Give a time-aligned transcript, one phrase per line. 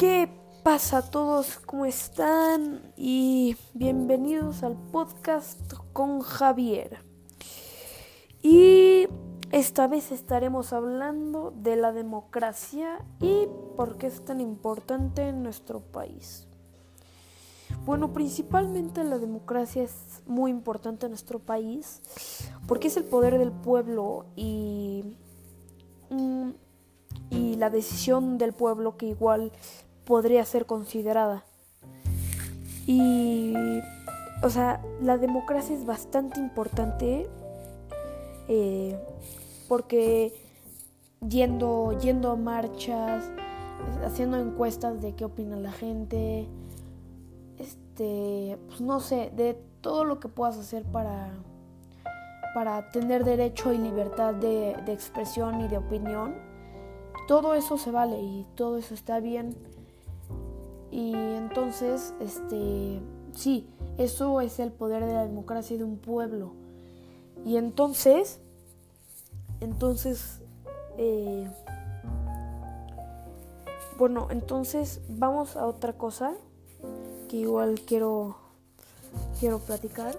[0.00, 0.30] ¿Qué
[0.62, 1.58] pasa a todos?
[1.66, 2.80] ¿Cómo están?
[2.96, 7.04] Y bienvenidos al podcast con Javier.
[8.42, 9.08] Y
[9.52, 15.80] esta vez estaremos hablando de la democracia y por qué es tan importante en nuestro
[15.80, 16.46] país.
[17.84, 22.00] Bueno, principalmente la democracia es muy importante en nuestro país
[22.66, 25.14] porque es el poder del pueblo y,
[26.08, 26.52] mm,
[27.28, 29.52] y la decisión del pueblo que igual
[30.04, 31.44] podría ser considerada.
[32.86, 33.54] Y,
[34.42, 37.28] o sea, la democracia es bastante importante
[38.48, 38.98] eh,
[39.68, 40.34] porque
[41.20, 43.30] yendo, yendo a marchas,
[44.04, 46.48] haciendo encuestas de qué opina la gente,
[47.58, 51.30] este, pues no sé, de todo lo que puedas hacer para,
[52.54, 56.34] para tener derecho y libertad de, de expresión y de opinión,
[57.28, 59.54] todo eso se vale y todo eso está bien.
[60.90, 63.00] Y entonces, este,
[63.32, 66.52] sí, eso es el poder de la democracia de un pueblo.
[67.44, 68.40] Y entonces,
[69.60, 70.40] entonces,
[70.98, 71.48] eh,
[73.98, 76.32] bueno, entonces vamos a otra cosa
[77.28, 78.36] que igual quiero,
[79.38, 80.18] quiero platicar.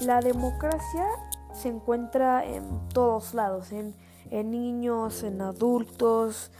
[0.00, 1.06] La democracia
[1.52, 3.94] se encuentra en todos lados, en,
[4.30, 6.50] en niños, en adultos,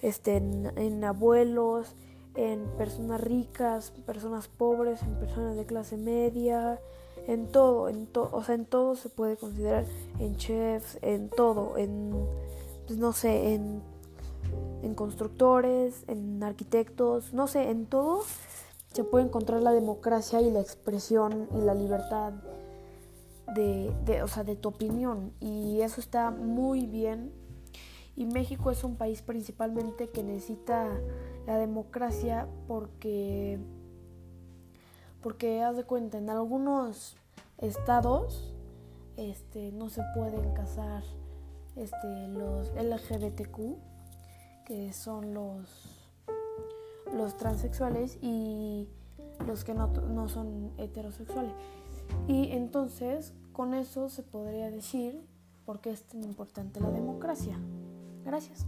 [0.00, 1.94] este, en, en abuelos,
[2.34, 6.80] en personas ricas, personas pobres, en personas de clase media,
[7.26, 9.84] en todo, en todo, o sea, en todo se puede considerar,
[10.18, 12.12] en chefs, en todo, en,
[12.86, 13.82] pues no sé, en,
[14.82, 18.22] en constructores, en arquitectos, no sé, en todo
[18.92, 22.32] se puede encontrar la democracia y la expresión y la libertad
[23.54, 25.32] de, de, o sea, de tu opinión.
[25.40, 27.32] Y eso está muy bien
[28.16, 30.88] y México es un país principalmente que necesita
[31.46, 33.58] la democracia porque
[35.22, 37.16] porque haz de cuenta en algunos
[37.58, 38.52] estados
[39.16, 41.02] este no se pueden casar
[41.76, 43.76] este los LGBTQ
[44.66, 46.10] que son los
[47.14, 48.88] los transexuales y
[49.46, 51.52] los que no, no son heterosexuales
[52.28, 55.20] y entonces con eso se podría decir
[55.64, 57.58] por qué es tan importante la democracia.
[58.24, 58.66] Gracias.